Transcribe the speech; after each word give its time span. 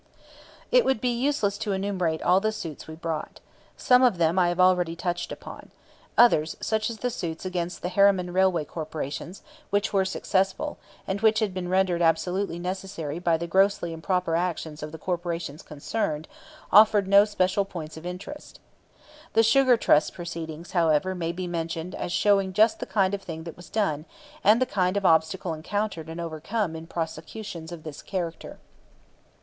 It 0.71 0.83
would 0.83 0.99
be 0.99 1.13
useless 1.13 1.59
to 1.59 1.73
enumerate 1.73 2.23
all 2.23 2.39
the 2.39 2.51
suits 2.51 2.87
we 2.87 2.95
brought. 2.95 3.39
Some 3.77 4.01
of 4.01 4.17
them 4.17 4.39
I 4.39 4.47
have 4.47 4.59
already 4.59 4.95
touched 4.95 5.31
upon. 5.31 5.69
Others, 6.17 6.57
such 6.59 6.89
as 6.89 6.97
the 6.97 7.11
suits 7.11 7.45
against 7.45 7.83
the 7.83 7.89
Harriman 7.89 8.33
railway 8.33 8.65
corporations, 8.65 9.43
which 9.69 9.93
were 9.93 10.03
successful, 10.03 10.79
and 11.07 11.21
which 11.21 11.37
had 11.37 11.53
been 11.53 11.69
rendered 11.69 12.01
absolutely 12.01 12.57
necessary 12.57 13.19
by 13.19 13.37
the 13.37 13.45
grossly 13.45 13.93
improper 13.93 14.35
action 14.35 14.75
of 14.81 14.91
the 14.91 14.97
corporations 14.97 15.61
concerned, 15.61 16.27
offered 16.71 17.07
no 17.07 17.23
special 17.23 17.63
points 17.63 17.95
of 17.95 18.03
interest. 18.03 18.59
The 19.33 19.43
Sugar 19.43 19.77
Trust 19.77 20.15
proceedings, 20.15 20.71
however, 20.71 21.13
may 21.13 21.31
be 21.31 21.45
mentioned 21.45 21.93
as 21.93 22.11
showing 22.11 22.53
just 22.53 22.79
the 22.79 22.87
kind 22.87 23.13
of 23.13 23.21
thing 23.21 23.43
that 23.43 23.55
was 23.55 23.69
done 23.69 24.05
and 24.43 24.59
the 24.59 24.65
kind 24.65 24.97
of 24.97 25.05
obstacle 25.05 25.53
encountered 25.53 26.09
and 26.09 26.19
overcome 26.19 26.75
in 26.75 26.87
prosecutions 26.87 27.71
of 27.71 27.83
this 27.83 28.01
character. 28.01 28.57